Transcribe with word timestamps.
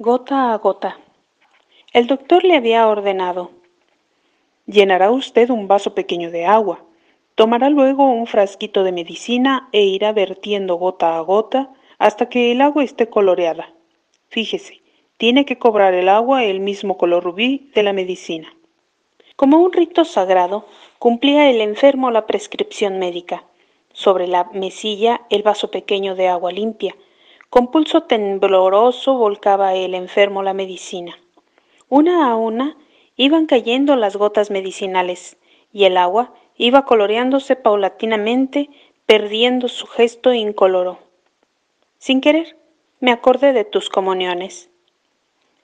gota 0.00 0.52
a 0.52 0.58
gota. 0.58 0.98
El 1.92 2.08
doctor 2.08 2.42
le 2.42 2.56
había 2.56 2.88
ordenado, 2.88 3.52
llenará 4.66 5.12
usted 5.12 5.50
un 5.50 5.68
vaso 5.68 5.94
pequeño 5.94 6.32
de 6.32 6.46
agua, 6.46 6.82
tomará 7.36 7.70
luego 7.70 8.10
un 8.10 8.26
frasquito 8.26 8.82
de 8.82 8.90
medicina 8.90 9.68
e 9.70 9.84
irá 9.84 10.12
vertiendo 10.12 10.74
gota 10.74 11.16
a 11.16 11.20
gota 11.20 11.70
hasta 11.98 12.28
que 12.28 12.50
el 12.50 12.60
agua 12.60 12.82
esté 12.82 13.08
coloreada. 13.08 13.72
Fíjese, 14.30 14.82
tiene 15.16 15.44
que 15.44 15.60
cobrar 15.60 15.94
el 15.94 16.08
agua 16.08 16.42
el 16.42 16.58
mismo 16.58 16.98
color 16.98 17.22
rubí 17.22 17.70
de 17.72 17.84
la 17.84 17.92
medicina. 17.92 18.52
Como 19.36 19.58
un 19.58 19.72
rito 19.72 20.04
sagrado, 20.04 20.66
cumplía 20.98 21.48
el 21.48 21.60
enfermo 21.60 22.10
la 22.10 22.26
prescripción 22.26 22.98
médica. 22.98 23.44
Sobre 23.92 24.26
la 24.26 24.50
mesilla 24.52 25.20
el 25.30 25.44
vaso 25.44 25.70
pequeño 25.70 26.16
de 26.16 26.26
agua 26.26 26.50
limpia, 26.50 26.96
con 27.54 27.68
pulso 27.68 28.02
tembloroso 28.02 29.14
volcaba 29.14 29.74
el 29.74 29.94
enfermo 29.94 30.42
la 30.42 30.54
medicina. 30.54 31.16
Una 31.88 32.28
a 32.28 32.34
una 32.34 32.76
iban 33.14 33.46
cayendo 33.46 33.94
las 33.94 34.16
gotas 34.16 34.50
medicinales 34.50 35.36
y 35.72 35.84
el 35.84 35.96
agua 35.96 36.34
iba 36.56 36.84
coloreándose 36.84 37.54
paulatinamente, 37.54 38.70
perdiendo 39.06 39.68
su 39.68 39.86
gesto 39.86 40.32
incoloro. 40.32 40.98
Sin 41.98 42.20
querer, 42.20 42.56
me 42.98 43.12
acordé 43.12 43.52
de 43.52 43.64
tus 43.64 43.88
comuniones. 43.88 44.68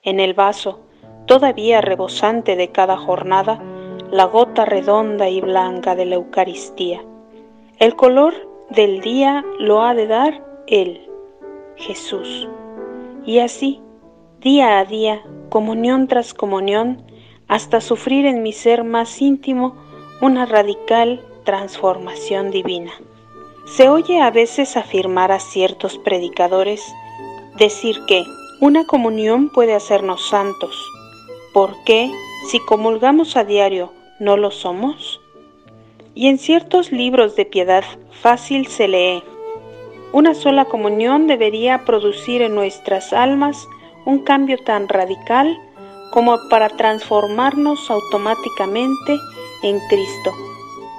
En 0.01 0.21
el 0.21 0.33
vaso, 0.33 0.79
todavía 1.25 1.81
rebosante 1.81 2.55
de 2.55 2.69
cada 2.69 2.95
jornada, 2.95 3.61
la 4.09 4.23
gota 4.23 4.63
redonda 4.63 5.27
y 5.27 5.41
blanca 5.41 5.93
de 5.95 6.05
la 6.05 6.15
Eucaristía. 6.15 7.03
El 7.79 7.97
color 7.97 8.33
del 8.69 9.01
día 9.01 9.43
lo 9.59 9.81
ha 9.81 9.93
de 9.93 10.07
dar 10.07 10.41
Él. 10.67 11.10
Jesús. 11.81 12.47
Y 13.25 13.39
así, 13.39 13.81
día 14.39 14.79
a 14.79 14.85
día, 14.85 15.21
comunión 15.49 16.07
tras 16.07 16.33
comunión, 16.33 17.03
hasta 17.47 17.81
sufrir 17.81 18.25
en 18.25 18.43
mi 18.43 18.53
ser 18.53 18.83
más 18.83 19.21
íntimo 19.21 19.75
una 20.21 20.45
radical 20.45 21.25
transformación 21.43 22.51
divina. 22.51 22.93
Se 23.65 23.89
oye 23.89 24.21
a 24.21 24.31
veces 24.31 24.77
afirmar 24.77 25.31
a 25.31 25.39
ciertos 25.39 25.97
predicadores 25.97 26.83
decir 27.57 27.97
que 28.07 28.23
una 28.59 28.85
comunión 28.85 29.49
puede 29.49 29.73
hacernos 29.73 30.27
santos. 30.29 30.75
¿Por 31.53 31.83
qué, 31.83 32.11
si 32.49 32.59
comulgamos 32.59 33.35
a 33.35 33.43
diario, 33.43 33.91
no 34.19 34.37
lo 34.37 34.51
somos? 34.51 35.19
Y 36.13 36.27
en 36.27 36.37
ciertos 36.37 36.91
libros 36.91 37.35
de 37.35 37.45
piedad 37.45 37.83
fácil 38.11 38.67
se 38.67 38.87
lee, 38.87 39.23
una 40.13 40.33
sola 40.33 40.65
comunión 40.65 41.27
debería 41.27 41.85
producir 41.85 42.41
en 42.41 42.53
nuestras 42.55 43.13
almas 43.13 43.67
un 44.05 44.19
cambio 44.19 44.57
tan 44.57 44.89
radical 44.89 45.57
como 46.11 46.37
para 46.49 46.69
transformarnos 46.69 47.89
automáticamente 47.89 49.17
en 49.63 49.79
Cristo. 49.87 50.33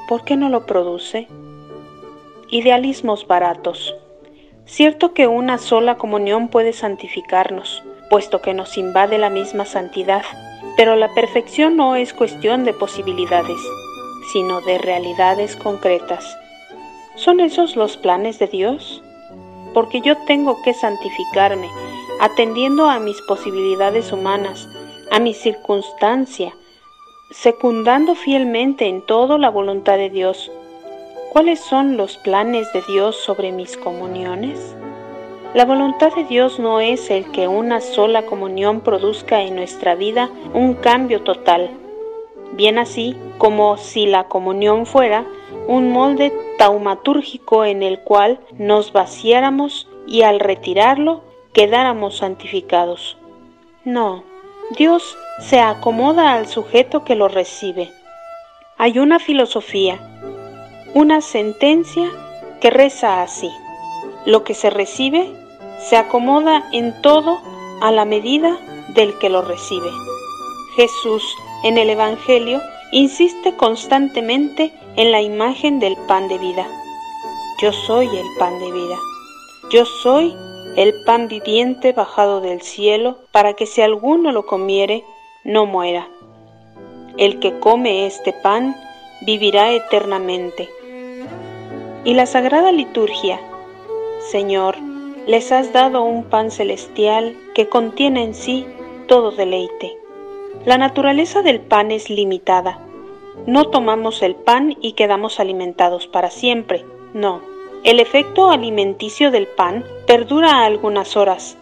¿Por 0.09 0.25
qué 0.25 0.37
no 0.37 0.49
lo 0.49 0.65
produce? 0.65 1.29
Idealismos 2.49 3.27
baratos. 3.27 3.95
Cierto 4.65 5.13
que 5.13 5.27
una 5.27 5.59
sola 5.59 5.97
comunión 5.97 6.49
puede 6.49 6.73
santificarnos, 6.73 7.83
puesto 8.09 8.41
que 8.41 8.55
nos 8.55 8.79
invade 8.79 9.19
la 9.19 9.29
misma 9.29 9.67
santidad, 9.67 10.23
pero 10.77 10.97
la 10.97 11.13
perfección 11.13 11.77
no 11.77 11.97
es 11.97 12.15
cuestión 12.15 12.65
de 12.65 12.73
posibilidades, 12.73 13.61
sino 14.33 14.63
de 14.63 14.79
realidades 14.79 15.57
concretas. 15.57 16.25
¿Son 17.15 17.41
esos 17.41 17.77
los 17.77 17.99
planes 17.99 18.39
de 18.39 18.47
Dios? 18.47 19.03
Porque 19.75 20.01
yo 20.01 20.17
tengo 20.27 20.63
que 20.63 20.73
santificarme, 20.73 21.69
atendiendo 22.21 22.89
a 22.89 22.99
mis 23.01 23.21
posibilidades 23.23 24.13
humanas, 24.13 24.67
a 25.11 25.19
mi 25.19 25.35
circunstancia, 25.35 26.55
secundando 27.31 28.15
fielmente 28.15 28.87
en 28.87 29.03
todo 29.03 29.37
la 29.37 29.51
voluntad 29.51 29.99
de 29.99 30.09
Dios. 30.09 30.51
¿Cuáles 31.33 31.61
son 31.61 31.99
los 31.99 32.17
planes 32.17 32.73
de 32.73 32.81
Dios 32.89 33.17
sobre 33.17 33.53
mis 33.53 33.77
comuniones? 33.77 34.75
La 35.53 35.67
voluntad 35.67 36.15
de 36.15 36.25
Dios 36.25 36.59
no 36.59 36.81
es 36.81 37.11
el 37.11 37.31
que 37.31 37.47
una 37.47 37.83
sola 37.83 38.23
comunión 38.25 38.81
produzca 38.81 39.43
en 39.43 39.55
nuestra 39.55 39.95
vida 39.95 40.31
un 40.55 40.73
cambio 40.73 41.21
total, 41.21 41.71
bien 42.53 42.79
así 42.79 43.15
como 43.37 43.77
si 43.77 44.07
la 44.07 44.25
comunión 44.29 44.87
fuera 44.87 45.27
un 45.67 45.91
molde 45.91 46.33
taumatúrgico 46.59 47.65
en 47.65 47.83
el 47.83 48.01
cual 48.01 48.41
nos 48.59 48.93
vaciáramos 48.93 49.89
y 50.07 50.23
al 50.23 50.41
retirarlo 50.41 51.23
quedáramos 51.53 52.19
santificados. 52.19 53.17
No, 53.85 54.25
Dios 54.77 55.17
se 55.41 55.61
acomoda 55.61 56.35
al 56.35 56.47
sujeto 56.47 57.05
que 57.05 57.15
lo 57.15 57.29
recibe. 57.29 57.91
Hay 58.79 58.99
una 58.99 59.19
filosofía, 59.19 60.01
una 60.95 61.21
sentencia 61.21 62.11
que 62.61 62.71
reza 62.71 63.23
así. 63.23 63.51
Lo 64.25 64.45
que 64.45 64.55
se 64.55 64.71
recibe 64.71 65.31
se 65.81 65.97
acomoda 65.97 66.65
en 66.73 67.01
todo 67.03 67.41
a 67.81 67.91
la 67.91 68.05
medida 68.05 68.57
del 68.95 69.19
que 69.19 69.29
lo 69.29 69.43
recibe. 69.43 69.91
Jesús 70.77 71.23
en 71.65 71.77
el 71.77 71.91
Evangelio 71.91 72.61
insiste 72.93 73.57
constantemente 73.57 74.73
en 74.97 75.11
la 75.11 75.23
imagen 75.23 75.79
del 75.79 75.97
pan 76.07 76.29
de 76.29 76.39
vida. 76.39 76.67
Yo 77.61 77.73
soy 77.73 78.07
el 78.07 78.27
pan 78.39 78.59
de 78.59 78.71
vida. 78.71 78.97
Yo 79.71 79.85
soy 79.87 80.35
el 80.77 80.93
pan 81.05 81.29
viviente 81.29 81.93
bajado 81.93 82.41
del 82.41 82.61
cielo 82.61 83.19
para 83.31 83.55
que 83.55 83.67
si 83.67 83.81
alguno 83.81 84.33
lo 84.33 84.45
comiere, 84.45 85.05
no 85.45 85.67
muera. 85.67 86.09
El 87.17 87.41
que 87.41 87.59
come 87.59 88.07
este 88.07 88.33
pan 88.33 88.77
vivirá 89.23 89.73
eternamente. 89.73 90.69
Y 92.05 92.15
la 92.15 92.27
sagrada 92.27 92.73
liturgia, 92.73 93.41
Señor, 94.31 94.77
les 95.27 95.53
has 95.53 95.73
dado 95.73 96.03
un 96.03 96.25
pan 96.25 96.51
celestial 96.51 97.37
que 97.55 97.69
contiene 97.69 98.25
en 98.25 98.35
sí 98.35 98.67
todo 99.07 99.31
deleite. 99.31 99.97
La 100.65 100.79
naturaleza 100.79 101.43
del 101.43 101.61
pan 101.61 101.91
es 101.91 102.11
limitada. 102.11 102.79
No 103.47 103.69
tomamos 103.69 104.23
el 104.23 104.35
pan 104.35 104.77
y 104.81 104.93
quedamos 104.93 105.41
alimentados 105.41 106.07
para 106.07 106.31
siempre. 106.31 106.85
No. 107.15 107.41
El 107.85 107.99
efecto 107.99 108.51
alimenticio 108.51 109.31
del 109.31 109.47
pan 109.47 109.85
perdura 110.07 110.65
algunas 110.65 111.17
horas, 111.17 111.57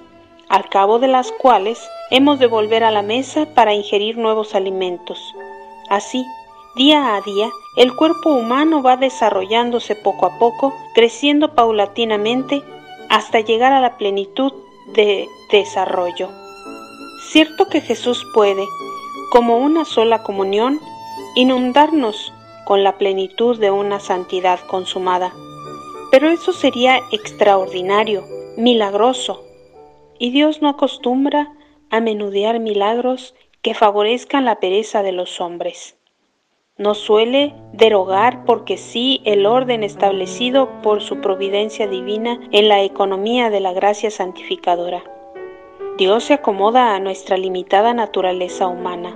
al 0.48 0.69
cabo 0.69 0.98
de 0.98 1.09
las 1.09 1.32
cuales 1.32 1.80
hemos 2.10 2.38
de 2.38 2.47
volver 2.47 2.84
a 2.84 2.91
la 2.91 3.03
mesa 3.03 3.47
para 3.54 3.72
ingerir 3.72 4.19
nuevos 4.19 4.54
alimentos. 4.54 5.34
Así, 5.88 6.26
día 6.76 7.14
a 7.14 7.20
día, 7.22 7.48
el 7.76 7.94
cuerpo 7.97 8.30
humano 8.30 8.82
va 8.82 8.97
desarrollándose 8.97 9.94
poco 9.94 10.26
a 10.26 10.38
poco, 10.38 10.75
creciendo 10.94 11.54
paulatinamente 11.54 12.62
hasta 13.09 13.41
llegar 13.41 13.72
a 13.72 13.80
la 13.80 13.97
plenitud 13.97 14.53
de 14.94 15.26
desarrollo. 15.50 16.28
Cierto 17.30 17.66
que 17.66 17.80
Jesús 17.80 18.26
puede, 18.34 18.64
como 19.30 19.59
una 19.59 19.84
sola 19.84 20.22
comunión, 20.22 20.80
inundarnos 21.34 22.32
con 22.64 22.84
la 22.84 22.98
plenitud 22.98 23.58
de 23.58 23.70
una 23.70 24.00
santidad 24.00 24.60
consumada. 24.66 25.32
Pero 26.10 26.28
eso 26.28 26.52
sería 26.52 27.00
extraordinario, 27.12 28.24
milagroso. 28.56 29.44
Y 30.18 30.30
Dios 30.30 30.60
no 30.60 30.68
acostumbra 30.68 31.52
a 31.91 32.00
menudear 32.00 32.60
milagros 32.60 33.34
que 33.62 33.74
favorezcan 33.74 34.44
la 34.44 34.60
pereza 34.60 35.02
de 35.02 35.12
los 35.12 35.41
hombres. 35.41 35.96
No 36.76 36.94
suele 36.94 37.54
derogar 37.72 38.44
porque 38.44 38.76
sí 38.78 39.20
el 39.24 39.44
orden 39.44 39.84
establecido 39.84 40.80
por 40.82 41.02
su 41.02 41.20
providencia 41.20 41.86
divina 41.86 42.41
en 42.52 42.68
la 42.68 42.82
economía 42.82 43.50
de 43.50 43.60
la 43.60 43.72
gracia 43.72 44.10
santificadora. 44.10 45.04
Dios 45.98 46.24
se 46.24 46.34
acomoda 46.34 46.94
a 46.94 47.00
nuestra 47.00 47.36
limitada 47.36 47.92
naturaleza 47.92 48.66
humana. 48.66 49.15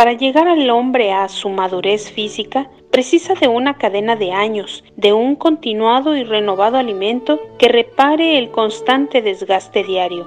Para 0.00 0.14
llegar 0.14 0.48
al 0.48 0.70
hombre 0.70 1.12
a 1.12 1.28
su 1.28 1.50
madurez 1.50 2.10
física, 2.10 2.70
precisa 2.90 3.34
de 3.34 3.48
una 3.48 3.76
cadena 3.76 4.16
de 4.16 4.32
años, 4.32 4.82
de 4.96 5.12
un 5.12 5.36
continuado 5.36 6.16
y 6.16 6.24
renovado 6.24 6.78
alimento 6.78 7.38
que 7.58 7.68
repare 7.68 8.38
el 8.38 8.50
constante 8.50 9.20
desgaste 9.20 9.84
diario. 9.84 10.26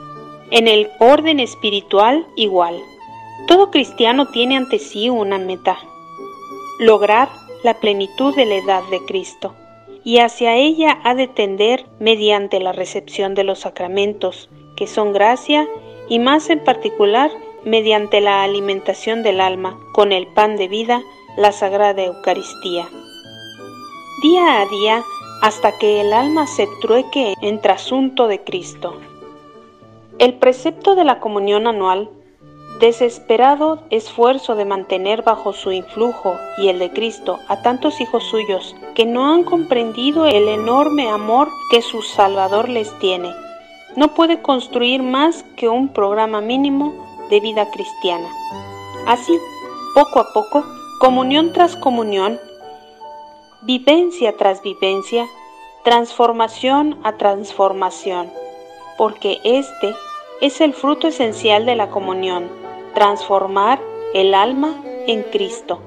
En 0.52 0.68
el 0.68 0.92
orden 1.00 1.40
espiritual 1.40 2.24
igual. 2.36 2.76
Todo 3.48 3.72
cristiano 3.72 4.28
tiene 4.28 4.58
ante 4.58 4.78
sí 4.78 5.10
una 5.10 5.40
meta, 5.40 5.80
lograr 6.78 7.30
la 7.64 7.80
plenitud 7.80 8.36
de 8.36 8.46
la 8.46 8.58
edad 8.58 8.84
de 8.92 9.04
Cristo, 9.06 9.56
y 10.04 10.20
hacia 10.20 10.56
ella 10.56 11.00
ha 11.04 11.16
de 11.16 11.28
tender 11.28 11.84
mediante 12.00 12.60
la 12.60 12.74
recepción 12.74 13.34
de 13.34 13.44
los 13.44 13.62
sacramentos, 13.62 14.52
que 14.78 14.86
son 14.86 15.14
gracia 15.14 15.68
y 16.10 16.20
más 16.20 16.52
en 16.52 16.60
particular 16.60 17.32
mediante 17.66 18.22
la 18.22 18.44
alimentación 18.44 19.24
del 19.24 19.42
alma 19.42 19.80
con 19.94 20.12
el 20.12 20.28
pan 20.28 20.58
de 20.58 20.68
vida, 20.68 21.02
la 21.38 21.52
Sagrada 21.52 22.04
Eucaristía. 22.04 22.88
Día 24.22 24.62
a 24.62 24.66
día 24.66 25.04
hasta 25.42 25.78
que 25.78 26.02
el 26.02 26.14
alma 26.14 26.48
se 26.48 26.68
trueque 26.82 27.34
en 27.42 27.60
trasunto 27.60 28.28
de 28.28 28.44
Cristo. 28.44 28.98
El 30.20 30.36
precepto 30.36 30.96
de 30.96 31.04
la 31.04 31.20
comunión 31.20 31.68
anual, 31.68 32.10
desesperado 32.80 33.84
esfuerzo 33.90 34.56
de 34.56 34.66
mantener 34.66 35.24
bajo 35.24 35.54
su 35.54 35.72
influjo 35.72 36.38
y 36.58 36.70
el 36.70 36.80
de 36.80 36.92
Cristo 36.92 37.40
a 37.48 37.62
tantos 37.62 38.00
hijos 38.02 38.24
suyos 38.24 38.76
que 38.96 39.06
no 39.06 39.34
han 39.34 39.44
comprendido 39.44 40.26
el 40.26 40.48
enorme 40.48 41.10
amor 41.10 41.50
que 41.70 41.82
su 41.82 42.02
Salvador 42.02 42.70
les 42.70 42.98
tiene, 43.00 43.32
no 43.96 44.16
puede 44.16 44.42
construir 44.42 45.04
más 45.04 45.44
que 45.56 45.70
un 45.70 45.90
programa 45.90 46.42
mínimo 46.42 46.94
de 47.30 47.40
vida 47.40 47.70
cristiana. 47.72 48.30
Así, 49.06 49.38
poco 49.94 50.20
a 50.20 50.34
poco, 50.34 50.66
comunión 51.00 51.54
tras 51.54 51.76
comunión, 51.76 52.40
vivencia 53.62 54.36
tras 54.38 54.62
vivencia, 54.62 55.28
transformación 55.84 57.00
a 57.04 57.18
transformación, 57.18 58.32
porque 58.98 59.40
este 59.44 59.94
es 60.42 60.62
el 60.62 60.74
fruto 60.74 61.08
esencial 61.08 61.66
de 61.66 61.76
la 61.76 61.90
comunión, 61.90 62.50
transformar 62.94 63.82
el 64.14 64.34
alma 64.34 64.82
en 65.08 65.24
Cristo. 65.24 65.80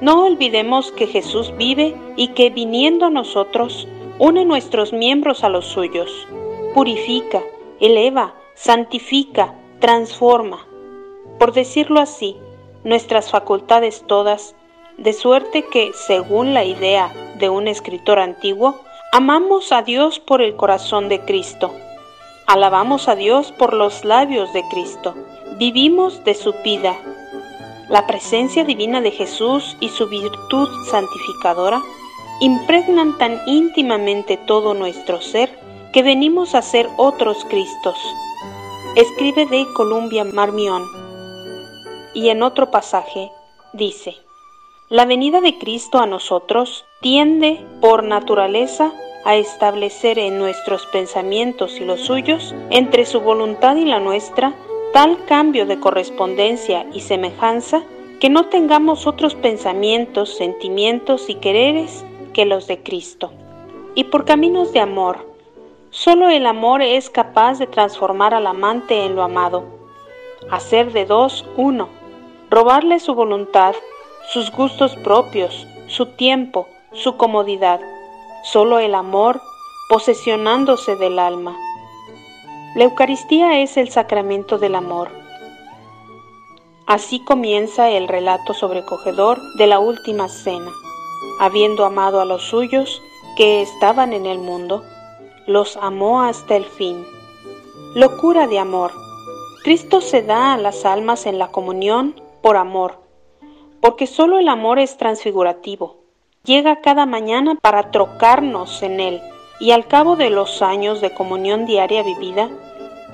No 0.00 0.24
olvidemos 0.24 0.92
que 0.92 1.06
Jesús 1.06 1.54
vive 1.56 1.96
y 2.16 2.28
que 2.28 2.50
viniendo 2.50 3.06
a 3.06 3.10
nosotros, 3.10 3.88
une 4.18 4.44
nuestros 4.44 4.92
miembros 4.92 5.44
a 5.44 5.48
los 5.48 5.66
suyos, 5.66 6.26
purifica, 6.74 7.42
eleva, 7.80 8.34
santifica, 8.54 9.54
transforma. 9.80 10.66
Por 11.38 11.52
decirlo 11.52 12.00
así, 12.00 12.36
nuestras 12.84 13.30
facultades 13.30 14.04
todas, 14.06 14.54
de 14.98 15.12
suerte 15.12 15.64
que, 15.64 15.92
según 16.06 16.54
la 16.54 16.64
idea 16.64 17.12
de 17.38 17.48
un 17.48 17.66
escritor 17.66 18.18
antiguo, 18.18 18.80
amamos 19.12 19.72
a 19.72 19.82
Dios 19.82 20.20
por 20.20 20.42
el 20.42 20.54
corazón 20.54 21.08
de 21.08 21.20
Cristo, 21.20 21.72
alabamos 22.46 23.08
a 23.08 23.16
Dios 23.16 23.52
por 23.52 23.74
los 23.74 24.04
labios 24.04 24.52
de 24.52 24.62
Cristo, 24.70 25.14
vivimos 25.58 26.22
de 26.24 26.34
su 26.34 26.54
vida. 26.64 26.94
La 27.88 28.06
presencia 28.06 28.64
divina 28.64 29.00
de 29.00 29.10
Jesús 29.10 29.76
y 29.80 29.88
su 29.88 30.08
virtud 30.08 30.68
santificadora 30.90 31.82
impregnan 32.40 33.18
tan 33.18 33.40
íntimamente 33.46 34.36
todo 34.36 34.74
nuestro 34.74 35.20
ser 35.20 35.58
que 35.92 36.02
venimos 36.02 36.54
a 36.54 36.62
ser 36.62 36.88
otros 36.96 37.44
Cristos. 37.48 37.98
Escribe 38.96 39.46
de 39.46 39.66
Columbia 39.74 40.24
Marmión 40.24 41.03
y 42.14 42.30
en 42.30 42.42
otro 42.42 42.70
pasaje 42.70 43.30
dice, 43.72 44.16
la 44.88 45.04
venida 45.04 45.40
de 45.40 45.58
Cristo 45.58 45.98
a 45.98 46.06
nosotros 46.06 46.84
tiende 47.00 47.60
por 47.80 48.04
naturaleza 48.04 48.92
a 49.24 49.36
establecer 49.36 50.18
en 50.18 50.38
nuestros 50.38 50.86
pensamientos 50.86 51.80
y 51.80 51.84
los 51.84 52.00
suyos, 52.00 52.54
entre 52.70 53.06
su 53.06 53.20
voluntad 53.20 53.76
y 53.76 53.84
la 53.84 53.98
nuestra, 53.98 54.54
tal 54.92 55.24
cambio 55.24 55.66
de 55.66 55.80
correspondencia 55.80 56.86
y 56.92 57.00
semejanza 57.00 57.82
que 58.20 58.28
no 58.30 58.46
tengamos 58.46 59.06
otros 59.06 59.34
pensamientos, 59.34 60.36
sentimientos 60.36 61.28
y 61.28 61.34
quereres 61.34 62.04
que 62.32 62.44
los 62.44 62.66
de 62.66 62.82
Cristo. 62.82 63.32
Y 63.94 64.04
por 64.04 64.24
caminos 64.24 64.72
de 64.72 64.80
amor, 64.80 65.26
solo 65.90 66.28
el 66.28 66.46
amor 66.46 66.82
es 66.82 67.10
capaz 67.10 67.58
de 67.58 67.66
transformar 67.66 68.34
al 68.34 68.46
amante 68.46 69.04
en 69.04 69.16
lo 69.16 69.22
amado, 69.22 69.64
hacer 70.50 70.92
de 70.92 71.06
dos 71.06 71.46
uno, 71.56 71.88
robarle 72.54 73.00
su 73.00 73.16
voluntad, 73.16 73.74
sus 74.32 74.52
gustos 74.52 74.94
propios, 75.02 75.66
su 75.88 76.06
tiempo, 76.14 76.68
su 76.92 77.16
comodidad, 77.16 77.80
solo 78.44 78.78
el 78.78 78.94
amor 78.94 79.40
posesionándose 79.88 80.94
del 80.94 81.18
alma. 81.18 81.56
La 82.76 82.84
Eucaristía 82.84 83.58
es 83.58 83.76
el 83.76 83.90
sacramento 83.90 84.58
del 84.58 84.76
amor. 84.76 85.10
Así 86.86 87.18
comienza 87.24 87.90
el 87.90 88.06
relato 88.06 88.54
sobrecogedor 88.54 89.40
de 89.58 89.66
la 89.66 89.80
última 89.80 90.28
cena. 90.28 90.70
Habiendo 91.40 91.84
amado 91.84 92.20
a 92.20 92.24
los 92.24 92.44
suyos 92.44 93.02
que 93.36 93.62
estaban 93.62 94.12
en 94.12 94.26
el 94.26 94.38
mundo, 94.38 94.84
los 95.48 95.76
amó 95.76 96.22
hasta 96.22 96.54
el 96.54 96.66
fin. 96.66 97.04
Locura 97.96 98.46
de 98.46 98.60
amor. 98.60 98.92
Cristo 99.64 100.00
se 100.00 100.22
da 100.22 100.54
a 100.54 100.56
las 100.56 100.84
almas 100.84 101.26
en 101.26 101.40
la 101.40 101.48
comunión 101.48 102.22
por 102.44 102.58
amor, 102.58 102.98
porque 103.80 104.06
solo 104.06 104.38
el 104.38 104.50
amor 104.50 104.78
es 104.78 104.98
transfigurativo. 104.98 105.96
Llega 106.44 106.82
cada 106.82 107.06
mañana 107.06 107.54
para 107.54 107.90
trocarnos 107.90 108.82
en 108.82 109.00
él 109.00 109.22
y 109.60 109.70
al 109.70 109.86
cabo 109.86 110.16
de 110.16 110.28
los 110.28 110.60
años 110.60 111.00
de 111.00 111.14
comunión 111.14 111.64
diaria 111.64 112.02
vivida, 112.02 112.50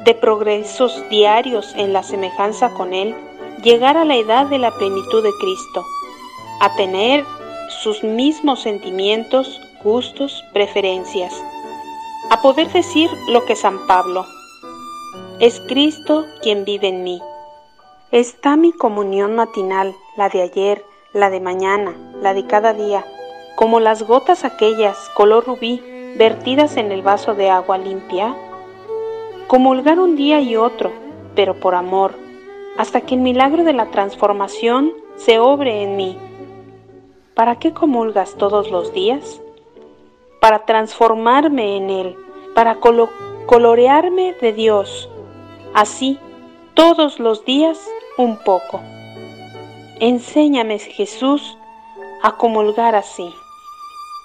de 0.04 0.14
progresos 0.16 1.08
diarios 1.10 1.74
en 1.76 1.92
la 1.92 2.02
semejanza 2.02 2.74
con 2.74 2.92
Él, 2.92 3.14
llegar 3.62 3.96
a 3.96 4.04
la 4.04 4.16
edad 4.16 4.46
de 4.46 4.58
la 4.58 4.72
plenitud 4.72 5.22
de 5.22 5.30
Cristo, 5.40 5.84
a 6.60 6.74
tener 6.74 7.24
sus 7.68 8.02
mismos 8.02 8.62
sentimientos, 8.62 9.60
gustos, 9.84 10.42
preferencias, 10.52 11.40
a 12.30 12.42
poder 12.42 12.68
decir 12.72 13.08
lo 13.28 13.44
que 13.44 13.54
San 13.54 13.86
Pablo, 13.86 14.26
es 15.38 15.60
Cristo 15.68 16.26
quien 16.42 16.64
vive 16.64 16.88
en 16.88 17.04
mí. 17.04 17.22
Está 18.12 18.56
mi 18.56 18.72
comunión 18.72 19.36
matinal, 19.36 19.94
la 20.16 20.28
de 20.28 20.42
ayer, 20.42 20.84
la 21.12 21.30
de 21.30 21.38
mañana, 21.38 21.94
la 22.20 22.34
de 22.34 22.44
cada 22.44 22.72
día, 22.72 23.04
como 23.54 23.78
las 23.78 24.02
gotas 24.02 24.44
aquellas 24.44 25.08
color 25.10 25.46
rubí 25.46 25.80
vertidas 26.16 26.76
en 26.76 26.90
el 26.90 27.02
vaso 27.02 27.36
de 27.36 27.50
agua 27.50 27.78
limpia. 27.78 28.34
Comulgar 29.46 30.00
un 30.00 30.16
día 30.16 30.40
y 30.40 30.56
otro, 30.56 30.90
pero 31.36 31.54
por 31.60 31.76
amor, 31.76 32.14
hasta 32.76 33.00
que 33.02 33.14
el 33.14 33.20
milagro 33.20 33.62
de 33.62 33.74
la 33.74 33.92
transformación 33.92 34.92
se 35.14 35.38
obre 35.38 35.84
en 35.84 35.94
mí. 35.94 36.18
¿Para 37.34 37.60
qué 37.60 37.72
comulgas 37.72 38.34
todos 38.34 38.72
los 38.72 38.92
días? 38.92 39.40
Para 40.40 40.64
transformarme 40.66 41.76
en 41.76 41.90
Él, 41.90 42.16
para 42.56 42.78
colorearme 43.46 44.34
de 44.40 44.52
Dios. 44.52 45.08
Así, 45.74 46.18
todos 46.74 47.20
los 47.20 47.44
días 47.44 47.78
un 48.20 48.36
poco. 48.36 48.80
Enséñame, 49.98 50.78
Jesús, 50.78 51.56
a 52.22 52.36
comulgar 52.36 52.94
así. 52.94 53.34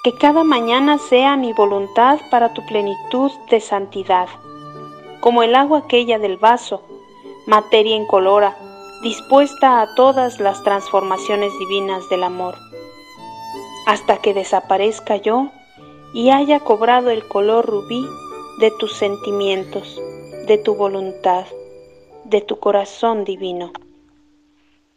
Que 0.03 0.13
cada 0.13 0.43
mañana 0.43 0.97
sea 0.97 1.35
mi 1.37 1.53
voluntad 1.53 2.19
para 2.29 2.53
tu 2.53 2.65
plenitud 2.65 3.31
de 3.49 3.59
santidad, 3.59 4.27
como 5.21 5.43
el 5.43 5.55
agua 5.55 5.79
aquella 5.79 6.19
del 6.19 6.37
vaso, 6.37 6.81
materia 7.47 7.95
incolora, 7.95 8.57
dispuesta 9.01 9.81
a 9.81 9.95
todas 9.95 10.39
las 10.39 10.61
transformaciones 10.63 11.57
divinas 11.57 12.07
del 12.09 12.23
amor, 12.23 12.55
hasta 13.87 14.17
que 14.17 14.33
desaparezca 14.33 15.15
yo 15.15 15.49
y 16.13 16.29
haya 16.29 16.59
cobrado 16.59 17.09
el 17.09 17.27
color 17.27 17.65
rubí 17.65 18.05
de 18.59 18.71
tus 18.71 18.93
sentimientos, 18.93 19.99
de 20.47 20.57
tu 20.57 20.75
voluntad, 20.75 21.45
de 22.25 22.41
tu 22.41 22.59
corazón 22.59 23.23
divino. 23.23 23.71